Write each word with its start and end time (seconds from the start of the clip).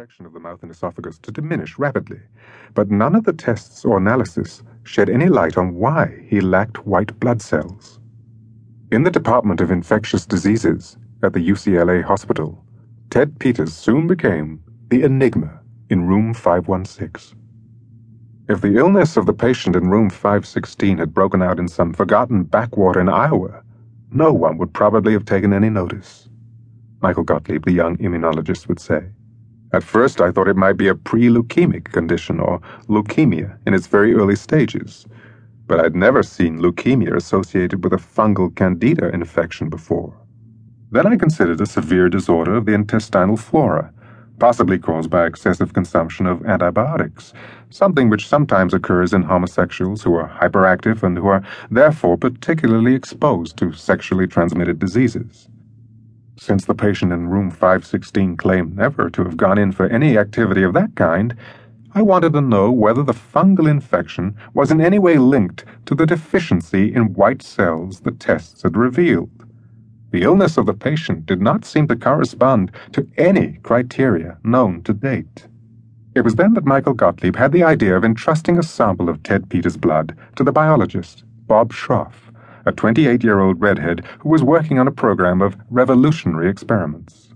of 0.00 0.32
the 0.32 0.40
mouth 0.40 0.62
and 0.62 0.70
esophagus 0.70 1.18
to 1.18 1.30
diminish 1.30 1.78
rapidly, 1.78 2.20
but 2.72 2.90
none 2.90 3.14
of 3.14 3.24
the 3.24 3.34
tests 3.34 3.84
or 3.84 3.98
analysis 3.98 4.62
shed 4.82 5.10
any 5.10 5.28
light 5.28 5.58
on 5.58 5.74
why 5.74 6.24
he 6.26 6.40
lacked 6.40 6.86
white 6.86 7.20
blood 7.20 7.42
cells. 7.42 8.00
In 8.90 9.02
the 9.02 9.10
Department 9.10 9.60
of 9.60 9.70
Infectious 9.70 10.24
Diseases 10.24 10.96
at 11.22 11.34
the 11.34 11.46
UCLA 11.46 12.02
hospital, 12.02 12.64
Ted 13.10 13.38
Peters 13.38 13.74
soon 13.74 14.06
became 14.06 14.62
the 14.88 15.02
enigma 15.02 15.60
in 15.90 16.06
room 16.06 16.32
516. 16.32 17.38
If 18.48 18.62
the 18.62 18.78
illness 18.78 19.18
of 19.18 19.26
the 19.26 19.34
patient 19.34 19.76
in 19.76 19.90
room 19.90 20.08
516 20.08 20.96
had 20.96 21.12
broken 21.12 21.42
out 21.42 21.58
in 21.58 21.68
some 21.68 21.92
forgotten 21.92 22.44
backwater 22.44 23.00
in 23.00 23.10
Iowa, 23.10 23.62
no 24.10 24.32
one 24.32 24.56
would 24.56 24.72
probably 24.72 25.12
have 25.12 25.26
taken 25.26 25.52
any 25.52 25.68
notice. 25.68 26.30
Michael 27.02 27.24
Gottlieb, 27.24 27.66
the 27.66 27.72
young 27.72 27.98
immunologist, 27.98 28.66
would 28.66 28.80
say. 28.80 29.04
At 29.72 29.84
first, 29.84 30.20
I 30.20 30.32
thought 30.32 30.48
it 30.48 30.56
might 30.56 30.76
be 30.76 30.88
a 30.88 30.96
pre 30.96 31.28
leukemic 31.28 31.92
condition 31.92 32.40
or 32.40 32.60
leukemia 32.88 33.56
in 33.66 33.74
its 33.74 33.86
very 33.86 34.14
early 34.14 34.34
stages, 34.34 35.06
but 35.68 35.78
I'd 35.78 35.94
never 35.94 36.24
seen 36.24 36.58
leukemia 36.58 37.14
associated 37.14 37.84
with 37.84 37.92
a 37.92 37.96
fungal 37.96 38.54
candida 38.54 39.10
infection 39.14 39.68
before. 39.68 40.16
Then 40.90 41.06
I 41.06 41.16
considered 41.16 41.60
a 41.60 41.66
severe 41.66 42.08
disorder 42.08 42.56
of 42.56 42.66
the 42.66 42.74
intestinal 42.74 43.36
flora, 43.36 43.92
possibly 44.40 44.76
caused 44.76 45.08
by 45.08 45.24
excessive 45.24 45.72
consumption 45.72 46.26
of 46.26 46.44
antibiotics, 46.46 47.32
something 47.68 48.08
which 48.08 48.26
sometimes 48.26 48.74
occurs 48.74 49.12
in 49.12 49.22
homosexuals 49.22 50.02
who 50.02 50.14
are 50.14 50.28
hyperactive 50.28 51.04
and 51.04 51.16
who 51.16 51.28
are 51.28 51.44
therefore 51.70 52.16
particularly 52.16 52.96
exposed 52.96 53.56
to 53.58 53.72
sexually 53.72 54.26
transmitted 54.26 54.80
diseases. 54.80 55.48
Since 56.40 56.64
the 56.64 56.74
patient 56.74 57.12
in 57.12 57.28
room 57.28 57.50
516 57.50 58.38
claimed 58.38 58.74
never 58.74 59.10
to 59.10 59.24
have 59.24 59.36
gone 59.36 59.58
in 59.58 59.72
for 59.72 59.84
any 59.88 60.16
activity 60.16 60.62
of 60.62 60.72
that 60.72 60.96
kind, 60.96 61.36
I 61.94 62.00
wanted 62.00 62.32
to 62.32 62.40
know 62.40 62.72
whether 62.72 63.02
the 63.02 63.12
fungal 63.12 63.68
infection 63.68 64.34
was 64.54 64.70
in 64.70 64.80
any 64.80 64.98
way 64.98 65.18
linked 65.18 65.66
to 65.84 65.94
the 65.94 66.06
deficiency 66.06 66.94
in 66.94 67.12
white 67.12 67.42
cells 67.42 68.00
the 68.00 68.10
tests 68.10 68.62
had 68.62 68.78
revealed. 68.78 69.44
The 70.12 70.22
illness 70.22 70.56
of 70.56 70.64
the 70.64 70.72
patient 70.72 71.26
did 71.26 71.42
not 71.42 71.66
seem 71.66 71.86
to 71.88 71.94
correspond 71.94 72.72
to 72.92 73.06
any 73.18 73.58
criteria 73.62 74.38
known 74.42 74.82
to 74.84 74.94
date. 74.94 75.46
It 76.14 76.22
was 76.22 76.36
then 76.36 76.54
that 76.54 76.64
Michael 76.64 76.94
Gottlieb 76.94 77.36
had 77.36 77.52
the 77.52 77.64
idea 77.64 77.94
of 77.94 78.02
entrusting 78.02 78.56
a 78.56 78.62
sample 78.62 79.10
of 79.10 79.22
Ted 79.22 79.50
Peters' 79.50 79.76
blood 79.76 80.16
to 80.36 80.42
the 80.42 80.52
biologist, 80.52 81.22
Bob 81.46 81.74
Schroff 81.74 82.30
a 82.66 82.72
28 82.72 83.22
year 83.24 83.40
old 83.40 83.60
redhead 83.60 84.04
who 84.20 84.28
was 84.28 84.42
working 84.42 84.78
on 84.78 84.88
a 84.88 84.92
program 84.92 85.40
of 85.40 85.56
revolutionary 85.70 86.48
experiments. 86.48 87.30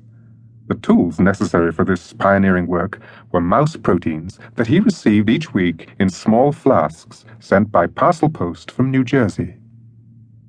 The 0.67 0.77
tools 0.77 1.21
necessary 1.21 1.73
for 1.73 1.85
this 1.85 2.15
pioneering 2.15 2.67
work 2.67 2.99
were 3.33 3.41
mouse 3.41 3.77
proteins 3.77 4.39
that 4.55 4.67
he 4.67 4.81
received 4.81 5.29
each 5.29 5.53
week 5.53 5.91
in 5.99 6.09
small 6.09 6.53
flasks 6.53 7.27
sent 7.39 7.71
by 7.71 7.87
parcel 7.87 8.31
post 8.31 8.71
from 8.71 8.91
New 8.91 9.05
Jersey. 9.05 9.57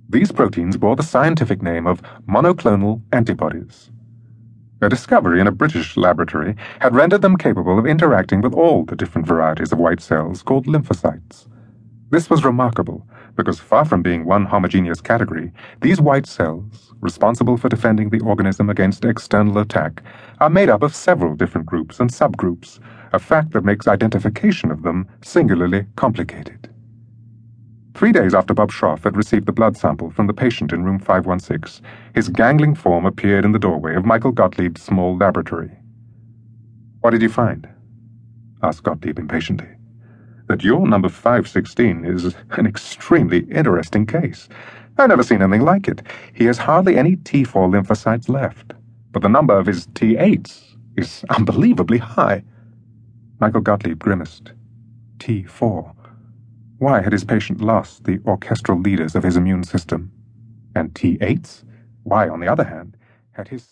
These 0.07 0.31
proteins 0.31 0.77
bore 0.77 0.95
the 0.95 1.03
scientific 1.03 1.61
name 1.61 1.85
of 1.85 2.01
monoclonal 2.27 3.01
antibodies. 3.11 3.91
A 4.81 4.87
discovery 4.87 5.41
in 5.41 5.47
a 5.47 5.51
British 5.51 5.97
laboratory 5.97 6.55
had 6.79 6.95
rendered 6.95 7.21
them 7.21 7.37
capable 7.37 7.77
of 7.77 7.85
interacting 7.85 8.39
with 8.41 8.53
all 8.53 8.85
the 8.85 8.95
different 8.95 9.27
varieties 9.27 9.71
of 9.71 9.79
white 9.79 9.99
cells 9.99 10.43
called 10.43 10.67
lymphocytes. 10.67 11.47
This 12.11 12.29
was 12.29 12.45
remarkable 12.45 13.05
because 13.35 13.59
far 13.59 13.85
from 13.85 14.01
being 14.01 14.25
one 14.25 14.45
homogeneous 14.45 15.01
category, 15.01 15.51
these 15.81 16.01
white 16.01 16.25
cells, 16.25 16.93
responsible 17.01 17.57
for 17.57 17.69
defending 17.69 18.09
the 18.09 18.21
organism 18.21 18.69
against 18.69 19.05
external 19.05 19.57
attack, 19.57 20.01
are 20.39 20.49
made 20.49 20.69
up 20.69 20.81
of 20.83 20.95
several 20.95 21.35
different 21.35 21.67
groups 21.67 21.99
and 21.99 22.09
subgroups, 22.09 22.79
a 23.13 23.19
fact 23.19 23.51
that 23.51 23.65
makes 23.65 23.87
identification 23.87 24.71
of 24.71 24.83
them 24.83 25.07
singularly 25.21 25.85
complicated. 25.95 26.69
Three 27.93 28.11
days 28.11 28.33
after 28.33 28.53
Bob 28.53 28.71
Schroff 28.71 29.03
had 29.03 29.15
received 29.15 29.45
the 29.45 29.53
blood 29.53 29.77
sample 29.77 30.11
from 30.11 30.27
the 30.27 30.33
patient 30.33 30.73
in 30.73 30.83
room 30.83 30.99
516, 30.99 31.85
his 32.13 32.27
gangling 32.29 32.75
form 32.75 33.05
appeared 33.05 33.45
in 33.45 33.53
the 33.53 33.59
doorway 33.59 33.95
of 33.95 34.05
Michael 34.05 34.33
Gottlieb's 34.33 34.81
small 34.81 35.15
laboratory. 35.17 35.71
What 36.99 37.11
did 37.11 37.21
you 37.21 37.29
find? 37.29 37.69
asked 38.61 38.83
Gottlieb 38.83 39.19
impatiently 39.19 39.67
that 40.47 40.63
your 40.63 40.87
number 40.87 41.09
516 41.09 42.05
is 42.05 42.35
an 42.51 42.65
extremely 42.65 43.39
interesting 43.51 44.05
case. 44.05 44.47
I've 44.97 45.09
never 45.09 45.23
seen 45.23 45.41
anything 45.41 45.61
like 45.61 45.87
it. 45.87 46.01
He 46.33 46.45
has 46.45 46.57
hardly 46.57 46.97
any 46.97 47.17
T4 47.17 47.69
lymphocytes 47.69 48.29
left, 48.29 48.73
but 49.11 49.21
the 49.21 49.29
number 49.29 49.57
of 49.57 49.65
his 49.65 49.87
T8s 49.87 50.77
is 50.95 51.25
unbelievably 51.29 51.97
high. 51.97 52.43
Michael 53.39 53.61
Gottlieb 53.61 53.99
grimaced. 53.99 54.53
T4. 55.17 55.93
Why 56.77 57.01
had 57.01 57.11
his 57.11 57.23
patient 57.23 57.61
lost 57.61 58.03
the 58.03 58.19
orchestral 58.25 58.79
leaders 58.79 59.15
of 59.15 59.23
his 59.23 59.37
immune 59.37 59.63
system? 59.63 60.11
And 60.75 60.93
T8s? 60.93 61.63
Why, 62.03 62.29
on 62.29 62.39
the 62.39 62.47
other 62.47 62.63
hand, 62.63 62.95
had 63.31 63.47
his 63.47 63.65